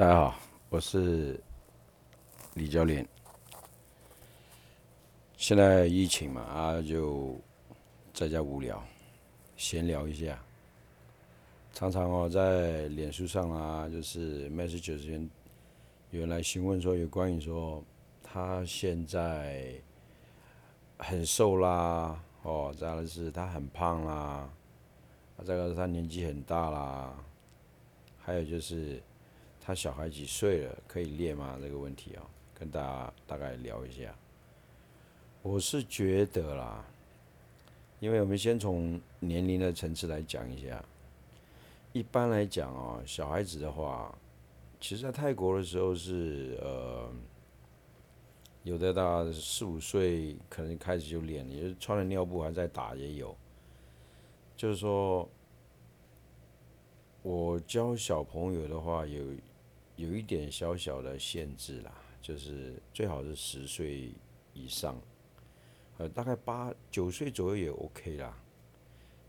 [0.00, 0.34] 大家好，
[0.70, 1.38] 我是
[2.54, 3.06] 李教练。
[5.36, 7.38] 现在疫情嘛，啊，就
[8.14, 8.82] 在家无聊，
[9.58, 10.42] 闲聊一下。
[11.74, 15.30] 常常哦，在脸书上啊，就是 message 之间，
[16.12, 17.84] 有人来询问说，有关于说
[18.22, 19.74] 他现在
[20.96, 24.50] 很瘦啦，哦，再来是他很胖啦，
[25.44, 27.14] 再个是他年纪很大啦，
[28.18, 28.98] 还有就是
[29.70, 31.56] 他小孩几岁了，可以练吗？
[31.62, 34.12] 这个问题啊，跟大家大概聊一下。
[35.42, 36.84] 我是觉得啦，
[38.00, 40.84] 因为我们先从年龄的层次来讲一下。
[41.92, 44.12] 一般来讲啊，小孩子的话，
[44.80, 47.08] 其实在泰国的时候是呃，
[48.64, 53.36] 有的到四五岁可能开始就练，也是穿了尿布还在打也有。
[54.56, 55.28] 就是说，
[57.22, 59.22] 我教小朋友的话，有
[60.00, 64.12] 有一点小小的限制啦，就是最好是十岁
[64.52, 65.00] 以上，
[65.98, 68.36] 呃，大概八九岁左右也 OK 啦。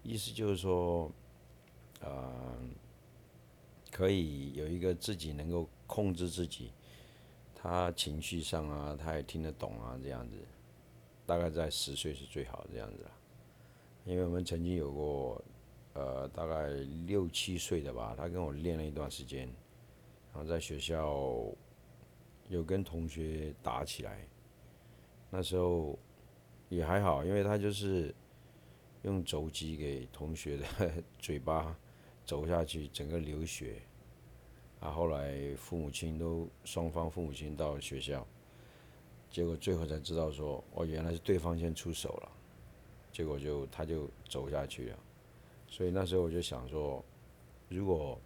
[0.03, 1.11] 意思就是说。
[2.03, 2.57] 呃，
[3.91, 6.71] 可以有一个自己能够控制自己，
[7.53, 10.35] 他情绪上啊，他也听得懂啊，这样子，
[11.27, 13.05] 大概在十岁是最好这样子
[14.03, 15.43] 因为我们曾经有过，
[15.93, 16.69] 呃，大概
[17.05, 19.47] 六七岁的吧，他跟我练了一段时间，
[20.33, 21.45] 然后在学校
[22.49, 24.27] 有跟同学打起来，
[25.29, 25.97] 那时候
[26.69, 28.13] 也还好，因为他就是
[29.03, 30.65] 用肘击给同学的
[31.19, 31.75] 嘴巴。
[32.23, 33.81] 走下去，整个流血，
[34.79, 38.25] 啊，后来父母亲都双方父母亲到学校，
[39.29, 42.31] 结果最后才知道说，哦，原来是对方先出手了，
[43.11, 44.99] 结果就他就走下去了，
[45.67, 47.03] 所以那时候我就想说，
[47.67, 48.17] 如果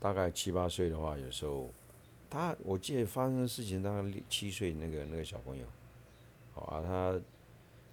[0.00, 1.68] 大概七八岁的话，有时候
[2.30, 5.66] 他我记得发生的事情，大概七岁那个那个小朋友，
[6.54, 7.12] 好啊，他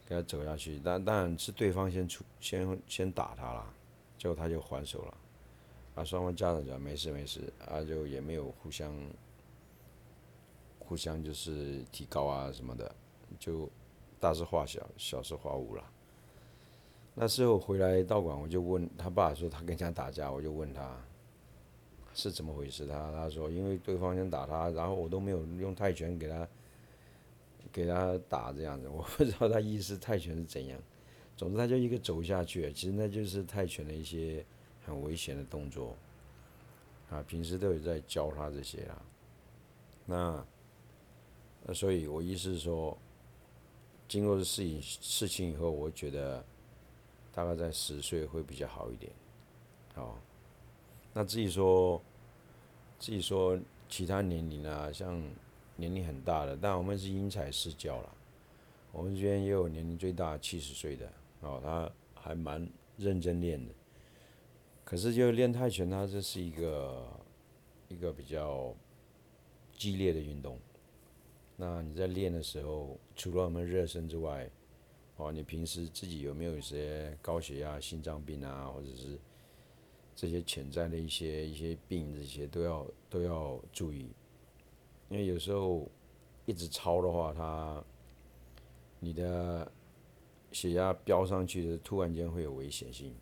[0.08, 3.74] 给他走下去，但当然是对方先出先先打他了。
[4.18, 5.18] 结果他就还手了，
[5.96, 8.94] 啊，双方家长讲没事没事，啊，就也没有互相
[10.80, 12.96] 互相就是提高啊什么的，
[13.38, 13.70] 就
[14.20, 15.84] 大事化小，小事化无了。
[17.14, 20.98] 那时候回来道馆，我就问他爸说他跟人家打架，我就问他
[22.16, 26.48] 是怎么回事，他他说因为对方先打他，然后我都没有用泰拳给他
[27.74, 30.80] 给他打这样子，我不知道他意思泰拳是怎样。
[31.36, 34.46] 总之，他就一个走下去，其实那就是泰拳的一些
[34.86, 35.94] 很危险的动作，
[37.10, 39.02] 啊，平时都有在教他这些啊。
[40.06, 40.46] 那，
[41.66, 42.98] 那所以我意思是说，
[44.08, 46.42] 经过这事情事情以后，我觉得
[47.34, 49.12] 大概在十岁会比较好一点，
[49.96, 50.16] 哦。
[51.18, 52.02] 那自己说，
[53.00, 55.24] 自己说其他年龄啊，像
[55.78, 58.14] 年龄很大的，但我们是因材施教了。
[58.92, 61.10] 我们这边也有年龄最大七十岁的。
[61.40, 62.68] 哦，他还蛮
[62.98, 63.72] 认真练的，
[64.84, 67.08] 可是就练泰拳，它这是一个
[67.88, 68.76] 一个比较
[69.78, 70.60] 激烈的运动。
[71.56, 74.50] 那你在练的时候，除了我们热身之外，
[75.16, 79.18] 哦，你平时自己有没有一些高血压、心脏病啊，或者是
[80.16, 84.10] 这些潜在的一些一些病，这些都要都要注意，
[85.10, 85.90] 因为有时候
[86.46, 87.84] 一直超的话，它
[89.00, 89.72] 你的。
[90.52, 93.14] 血压飙上去的，突然间会有危险性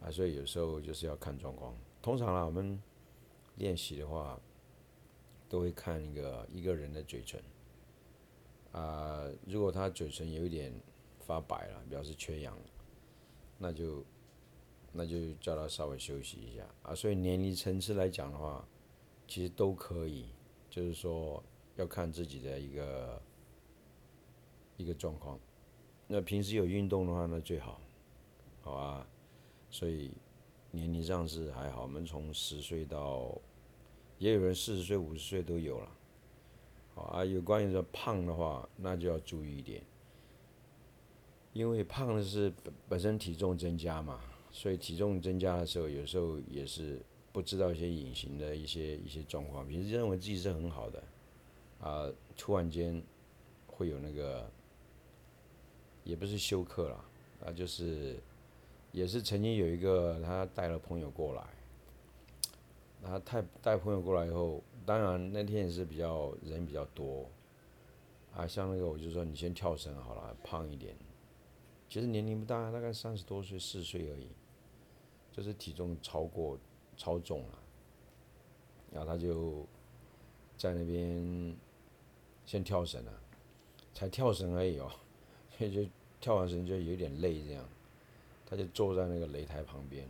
[0.00, 1.72] 啊，所以有时候就是要看状况。
[2.02, 2.82] 通常啦，我们
[3.58, 4.40] 练习的话，
[5.48, 7.40] 都会看一个一个人的嘴唇
[8.72, 10.74] 啊，如果他嘴唇有一点
[11.20, 12.58] 发白了，表示缺氧，
[13.56, 14.04] 那就
[14.94, 16.94] 那就叫他稍微休息一下啊。
[16.94, 18.66] 所以年龄层次来讲的话，
[19.28, 20.26] 其实都可以，
[20.70, 21.42] 就是说
[21.76, 23.22] 要看自己的一个
[24.76, 25.38] 一个状况。
[26.06, 27.80] 那平时有运动的话，那最好，
[28.62, 29.06] 好吧？
[29.70, 30.12] 所以
[30.70, 33.36] 年龄上是还好，我们从十岁到，
[34.18, 35.90] 也有人四十岁、五十岁都有了，
[36.94, 37.24] 好啊。
[37.24, 39.82] 有关于说胖的话，那就要注意一点，
[41.52, 44.20] 因为胖的是本本身体重增加嘛，
[44.54, 47.00] 所以体重增加的时候，有时候也是
[47.32, 51.02] 不知道一些隐形的一些一些状况，平时认为自己是很好的，
[51.80, 53.02] 啊，突然间
[53.66, 54.48] 会有那个。
[56.04, 57.04] 也不是休克了，
[57.46, 58.18] 啊，就是，
[58.92, 61.42] 也是曾经有一个他带了朋友过来，
[63.02, 67.26] 他带带朋友过来以后，当然那天也是比较人比较多，
[68.34, 70.94] 啊，像那个我就说你先跳绳好了，胖一点，
[71.88, 74.28] 其实年龄不大，大概三十多岁四岁而已，
[75.36, 76.56] 就是体重超过
[76.96, 77.58] 超重了，
[78.92, 79.66] 然后他就
[80.56, 81.56] 在那边
[82.46, 83.12] 先跳绳了，
[83.92, 84.88] 才跳绳而已哦，
[85.58, 85.90] 所 以就
[86.20, 87.68] 跳完绳就有点累这样，
[88.46, 90.08] 他就坐在那个擂台旁边，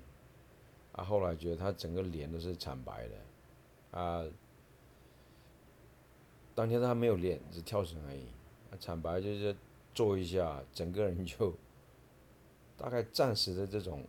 [0.92, 4.24] 啊，后来觉得他整个脸都是惨白的，啊，
[6.54, 8.26] 当天他没有练，只跳绳而已，
[8.70, 9.56] 啊，惨白就是
[9.94, 11.54] 坐一下，整个人就
[12.76, 14.04] 大概暂时的这种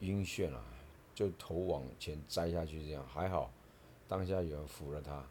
[0.00, 0.62] 晕眩了。
[1.14, 3.48] 就头往前栽下去，这样还好，
[4.08, 5.24] 当下有人扶了他，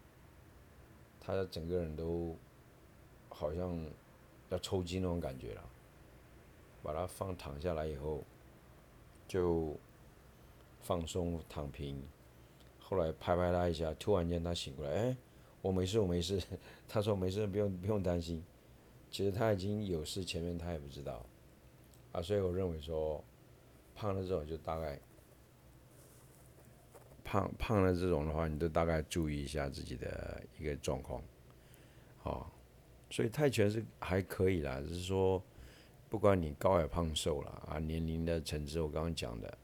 [1.20, 2.34] 他整个人都
[3.28, 3.86] 好像
[4.48, 5.70] 要抽筋那种感觉了。
[6.82, 8.24] 把他放躺下来以后，
[9.28, 9.76] 就
[10.82, 12.02] 放松躺平。
[12.80, 15.18] 后来拍拍他一下，突然间他醒过来，哎，
[15.62, 16.42] 我没事，我没事。
[16.88, 18.42] 他说没事，不用不用担心。
[19.12, 21.26] 其实他已经有事，前面他也不知道。
[22.14, 23.24] 啊，所以我认为说，
[23.96, 25.00] 胖了之后就大概。
[27.26, 31.24] 胖胖了这种的话，你都大概注意一下自己的一个状况，
[32.24, 32.46] 哦，
[33.10, 35.42] 所以泰拳是还可以啦，只是说
[36.10, 39.58] 不管你高矮胖瘦了啊，年龄的层次，我刚刚讲的，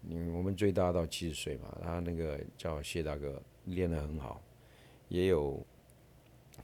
[0.00, 4.42] 你我们最大到七十岁嘛，他那个叫谢大哥练得很好，
[5.06, 5.64] 也有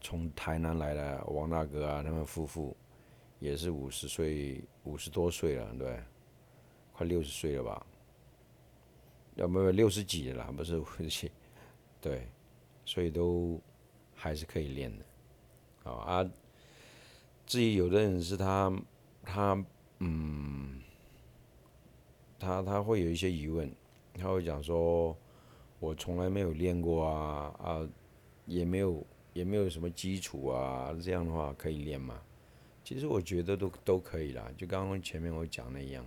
[0.00, 2.76] 从台南来的王大哥啊，他们夫妇
[3.38, 6.02] 也是五十岁五十多岁了，对，
[6.98, 7.86] 快六十岁了吧。
[9.36, 10.82] 要没有六十几了，不是，
[12.00, 12.26] 对，
[12.84, 13.60] 所以都
[14.12, 15.04] 还是可以练的，
[15.84, 16.28] 好啊。
[17.46, 18.76] 至于有的人是他，
[19.22, 19.64] 他
[20.00, 20.80] 嗯，
[22.36, 23.72] 他他会有一些疑问，
[24.14, 25.16] 他会讲说，
[25.78, 27.88] 我从来没有练过啊啊，
[28.44, 32.20] 也没有也没有什么基础啊，这样的话可以练吗？
[32.82, 36.04] 其实我觉得都都可以啦，就刚刚前面我讲的一样，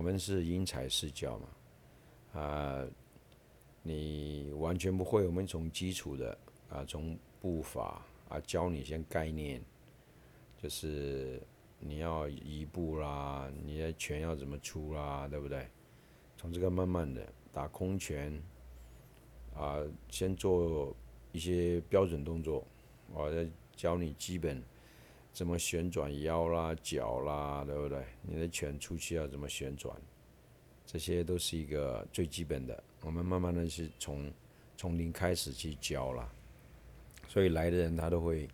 [0.00, 2.40] 我们是因材施教嘛。
[2.40, 2.86] 啊，
[3.82, 6.38] 你完全不会，我们从基础的
[6.70, 9.60] 啊，从步伐啊教你先概念，
[10.56, 11.42] 就是
[11.78, 15.68] 你要移步啦，你的拳要怎么出啦，对不对？
[16.38, 18.42] 从这个慢慢的打空拳，
[19.54, 20.96] 啊，先做
[21.30, 22.66] 一些标准动作，
[23.12, 23.46] 我再
[23.76, 24.62] 教你基本
[25.32, 28.04] 怎么旋转腰啦、脚啦，对不对？
[28.22, 29.94] 你的拳出去要怎么旋转？
[30.84, 34.32] 这些都是一个最基本的，我们慢慢的是从
[34.76, 36.28] 从零开始去教了，
[37.28, 38.48] 所以来的人他都会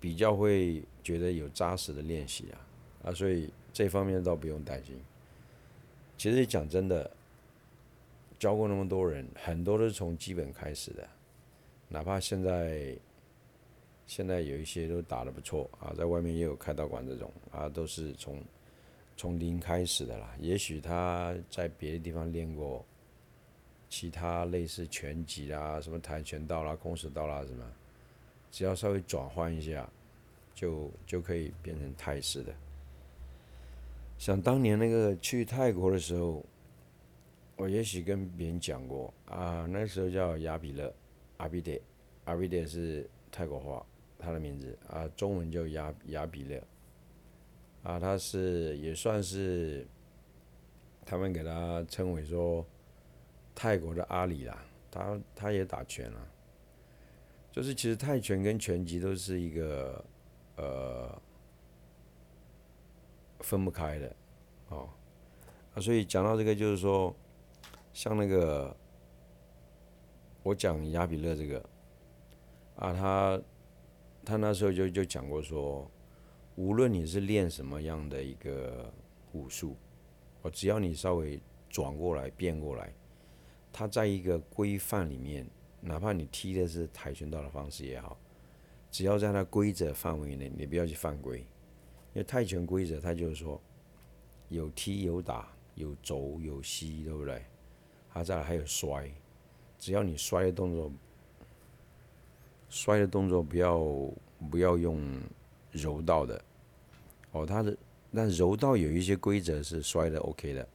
[0.00, 4.98] 比较会觉得有扎实的练习啊，啊，所以这方面倒不用担心。
[6.16, 7.10] 其实讲真的，
[8.38, 11.06] 教过那么多人，很多都是从基本开始的，
[11.88, 12.96] 哪怕现在
[14.06, 18.42] 现在有一些都打得不错啊，在外面也有开道馆这种啊，都是从。
[19.18, 22.84] 从零开始的啦，也许他在别的地方练过
[23.88, 27.64] 其他类似拳击啦、什么跆拳道啦、空手道啦什么，
[28.50, 29.88] 只要稍微转换一下，
[30.54, 32.54] 就就可以变成泰式的。
[34.18, 36.44] 想当年那个去泰国的时候，
[37.56, 40.92] 我也许跟别人讲过啊，那时候叫亚比勒，
[41.38, 41.72] 阿比德，
[42.26, 43.82] 阿比德是泰国话，
[44.18, 46.62] 他的名字啊，中文叫亚亚比勒。
[47.82, 49.86] 啊，他是也算是，
[51.04, 52.66] 他们给他称为说
[53.54, 56.26] 泰国的阿里啦，他他也打拳啊，
[57.52, 60.04] 就是其实泰拳跟拳击都是一个
[60.56, 61.22] 呃
[63.38, 64.16] 分不开的
[64.68, 64.88] 哦，
[65.72, 67.14] 啊，所以讲到这个就是说，
[67.92, 68.76] 像那个
[70.42, 71.60] 我讲亚比勒这个
[72.74, 73.40] 啊，他
[74.26, 75.90] 他那时候就就讲过说。
[76.58, 78.90] 无论你是练什么样的一个
[79.32, 79.76] 武术，
[80.40, 82.94] 哦，只要你稍微转过来、变过来，
[83.70, 85.46] 他在一个规范里面，
[85.82, 88.18] 哪怕你踢的是跆拳道的方式也好，
[88.90, 91.40] 只要在它规则范围内，你不要去犯规。
[91.40, 91.46] 因
[92.14, 93.60] 为泰拳规则，他就是说
[94.48, 97.44] 有踢有打有肘有膝，对不对？
[98.08, 99.10] 它再来还有摔，
[99.78, 100.90] 只要你摔的动作，
[102.68, 103.78] 摔的动作不要
[104.50, 105.00] 不要用。
[105.72, 106.42] 柔道的，
[107.32, 107.76] 哦，他的
[108.10, 110.66] 那柔道有一些规则是摔的 OK 的，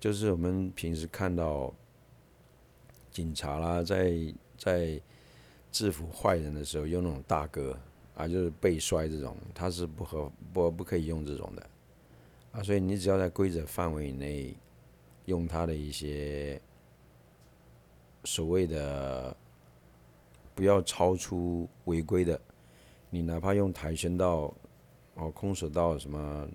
[0.00, 1.72] 就是我们平时看到
[3.12, 5.00] 警察啦，在在
[5.70, 7.78] 制服坏人的时候用那种大哥
[8.16, 11.64] 啊，就是背摔这种，他是不合不不可以用这种的
[12.50, 14.52] 啊，所以你只要在规则范围内
[15.26, 16.60] 用他的一些
[18.24, 19.36] 所谓的
[20.60, 22.38] 不要超出违规的。
[23.08, 24.54] 你哪怕用跆拳道、
[25.14, 26.46] 哦空手道什么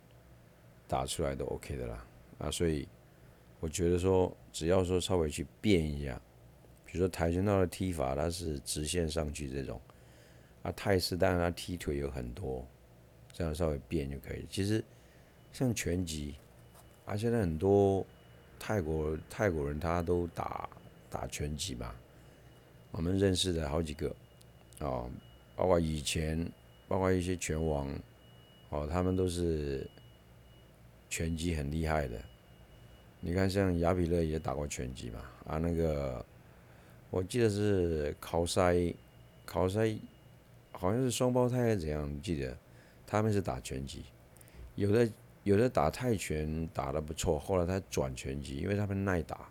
[0.88, 2.05] 打出来都 OK 的啦，
[2.38, 2.88] 啊，所以
[3.59, 6.21] 我觉得说只要说稍微去变一下，
[6.85, 9.81] 比如说跆拳道的踢法，它是直线上去这种，
[10.62, 12.63] 啊泰式当然它踢腿有很多，
[13.33, 14.45] 这样稍微变就可以。
[14.51, 14.83] 其实
[15.51, 16.35] 像拳击，
[17.05, 18.05] 啊现在很多
[18.59, 20.69] 泰国泰国人他都打
[21.09, 21.95] 打拳击嘛，
[22.95, 24.15] 我们认识的好几个，
[24.79, 25.09] 哦，
[25.55, 26.49] 包括以前，
[26.87, 27.87] 包括一些拳王，
[28.69, 29.87] 哦他们都是。
[31.07, 32.19] 拳击很厉害的，
[33.21, 35.19] 你看像亚比勒也打过拳击嘛？
[35.45, 36.25] 啊，那个
[37.09, 38.93] 我记得是考塞，
[39.45, 39.97] 考塞
[40.73, 42.21] 好像是双胞胎还是怎样？
[42.21, 42.57] 记得
[43.07, 44.03] 他们是打拳击，
[44.73, 45.09] 有的
[45.43, 49.47] 有的打泰拳打的不错，后来他转拳击，因为他们耐打。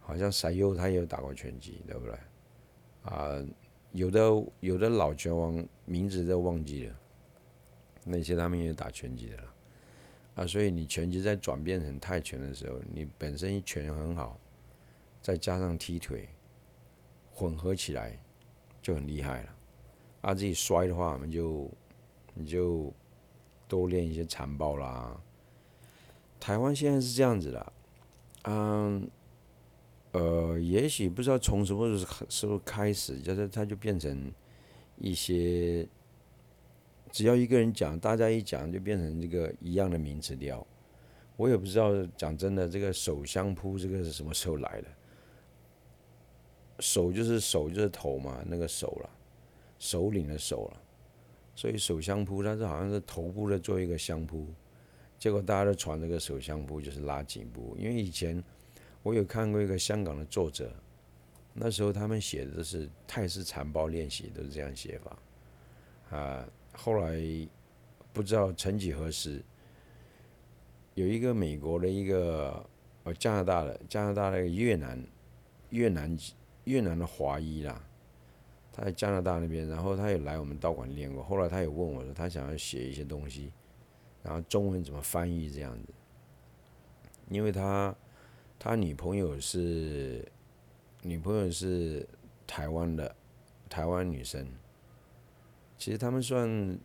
[0.00, 2.14] 好像塞优他也有打过拳击，对不对？
[3.06, 3.42] 啊，
[3.92, 4.20] 有的
[4.60, 6.94] 有的老拳王名字都忘记了，
[8.04, 9.54] 那些他们也打拳击的了。
[10.34, 14.38] 啊，所以你拳击在转变成泰拳的时候，你本身一拳很好，
[15.22, 16.28] 再加上踢腿，
[17.32, 18.18] 混合起来
[18.82, 19.56] 就很厉害了。
[20.20, 21.70] 啊，自己摔的话，我们就
[22.34, 22.92] 你就
[23.66, 25.18] 多练一些残暴啦。
[26.38, 27.72] 台湾现在是这样子的，
[28.44, 29.08] 嗯，
[30.16, 31.98] 呃，也许不知道从什么
[32.30, 34.32] 时候开始，就是它就变成
[34.96, 35.86] 一些。
[37.12, 40.66] 只要一个人讲，大家一讲就变成这个一样的名词调。
[41.36, 44.88] 我也不知道，讲真的，这个手相扑这个是什么时候来的？
[46.80, 49.10] 手就是手就是头嘛，那个手了，
[49.78, 50.82] 首领的手了。
[51.54, 54.46] 所以手相扑，它是好像是头部的做一个相扑，
[55.18, 57.76] 结果大家都传这个手相扑就是拉颈部。
[57.78, 58.42] 因为以前
[59.06, 60.68] 我有看过一个香港的作者，
[61.54, 66.44] 那时候他们写的是泰式残暴练习，都是这样写法啊。
[66.72, 67.16] 后来
[68.12, 69.40] 不知道曾几何时，
[70.94, 72.68] 有一个美国的一个
[73.04, 75.00] 呃加拿大的加拿大的越南
[75.70, 76.18] 越南
[76.64, 77.80] 越南的华裔啦，
[78.72, 81.22] 他在加拿大那边，然后他也来我们道馆练过。
[81.22, 83.52] 后来他也问我说，他想要写一些东西，
[84.24, 85.94] 然后中文怎么翻译这样子？
[87.28, 87.94] 因为他
[88.58, 90.26] 他女朋友是
[91.02, 92.06] 女朋友是
[92.46, 93.14] 台湾的
[93.68, 94.46] 台湾女生。
[95.78, 96.78] 其实他们算，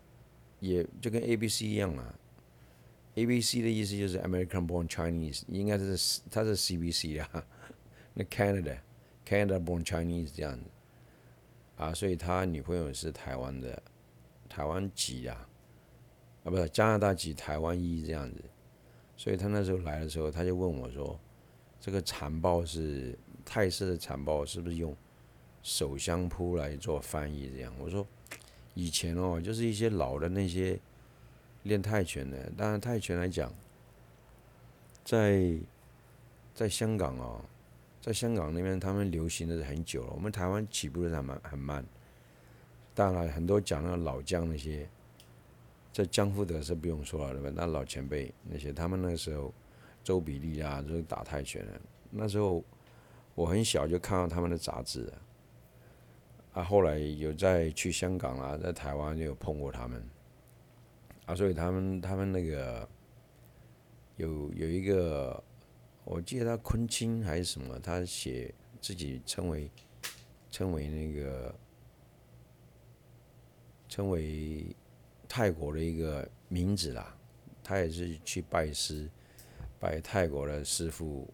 [0.60, 2.14] 也就跟 A B C 一样啊。
[3.16, 7.46] A B C 的意思就是 American Born Chinese，应该是他是 C B C 啊。
[8.14, 8.78] 那 Canada
[9.26, 10.66] Canada Born Chinese 这样子
[11.78, 13.82] 啊，所以他女朋友是台湾的，
[14.50, 15.48] 台湾籍啊，
[16.44, 18.44] 啊不是加拿大籍台湾裔这样子。
[19.16, 21.18] 所以他那时候来的时候，他就问我说
[21.82, 24.96] ：“这个残暴是泰式的残暴，是不是用
[25.62, 28.08] 手相扑来做翻译这样？”我说。
[28.74, 30.80] 以前哦，就是一些老的那些
[31.64, 33.54] 练泰拳的，当然泰拳来讲，
[35.04, 35.54] 在
[36.56, 37.42] 在香港哦，
[38.00, 40.14] 在香港那边他们流行的是很久了。
[40.14, 41.86] 我们台湾起步的还蛮很慢。
[42.96, 44.88] 当然很多讲那个老将那些，
[45.92, 47.52] 在江富德是不用说了对吧？
[47.54, 49.54] 那老前辈那些，他们那个时候
[50.04, 51.82] 周比利啊，就是打泰拳的。
[52.10, 52.64] 那时候
[53.36, 55.22] 我很小就看到他们的杂志了。
[56.54, 60.04] 啊，后来有在去香港啦，在台湾就有碰过他们，
[61.26, 62.86] 啊，所以他们他们那个
[64.18, 65.42] 有有一个，
[66.04, 69.72] 我记得他昆清还是什么，他写自己称为
[70.50, 71.56] 称为那个
[73.88, 74.76] 称为
[75.30, 77.18] 泰国的一个名字啦，
[77.64, 79.10] 他也是去拜师，
[79.82, 81.28] 拜泰国的师傅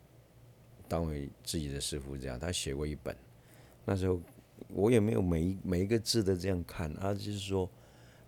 [0.88, 3.16] 当为自己的师傅，这样他写过一本，
[3.86, 4.20] 那时候。
[4.70, 7.70] 我也没有每一每一个字都这样看啊，就是说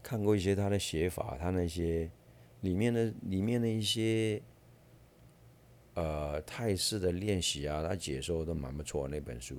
[0.01, 2.09] 看过一些他的写法，他那些
[2.61, 4.39] 里面的里面的一些
[5.95, 9.57] 呃泰式的练习啊，他解说都蛮不错那本书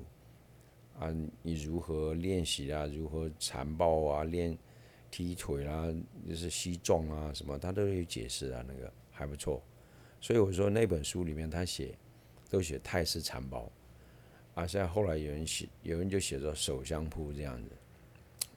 [0.96, 1.12] 啊，
[1.42, 4.56] 你如何练习啊，如何残暴啊，练
[5.10, 5.92] 踢腿啦，
[6.26, 9.60] 就是膝撞啊什么，他都有解释啊，那个还不错。
[10.20, 11.96] 所以我说那本书里面他写
[12.48, 13.70] 都写泰式残暴。
[14.54, 17.70] 啊，现在后来有人写，有人就写着手相扑这样子，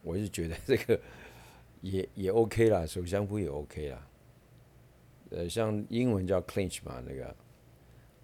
[0.01, 1.00] 我就觉得这个
[1.82, 4.08] 也也 OK 啦，手相扑也 OK 啦。
[5.29, 7.36] 呃，像英文叫 clinch 嘛，那个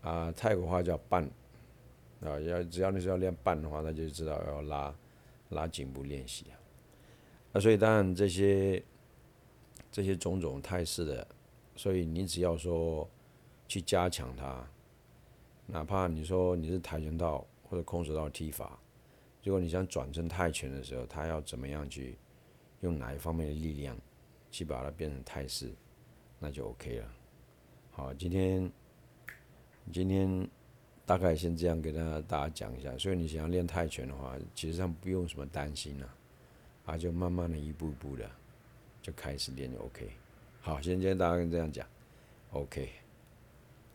[0.02, 1.24] 啊，泰国话叫半
[2.22, 4.96] 啊，要只要你是要练半的话，那就知道要拉
[5.50, 6.58] 拉颈部练习啊。
[7.54, 8.84] 啊，所以当然这些
[9.92, 11.28] 这些种种态势的，
[11.76, 13.08] 所以你只要说
[13.70, 14.68] 去加强它，
[15.68, 17.48] 哪怕你说你是跆拳道。
[17.72, 18.80] 或者空手道踢法，
[19.44, 22.18] 如果你想转成泰拳的时候，他要怎么样去
[22.82, 23.96] 用哪一方面的力量
[24.50, 25.72] 去把它变成泰式，
[26.40, 27.08] 那就 OK 了。
[27.92, 28.72] 好，今天
[29.94, 30.50] 今天
[31.06, 32.98] 大概先这样给大家大家讲一下。
[32.98, 36.16] 所以你想要练泰拳的话，其实上不用什么担心了，
[36.86, 38.28] 啊，就慢慢的一步一步的
[39.00, 40.10] 就开始练就 OK。
[40.60, 41.88] 好，先跟大家这样讲
[42.52, 42.99] ，OK。